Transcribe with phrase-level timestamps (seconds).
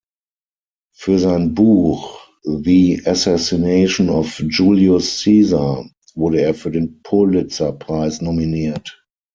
[0.95, 8.99] Für sein Buch "The Assassination of Julius Caesar" wurde er für den Pulitzer-Preis nominiert.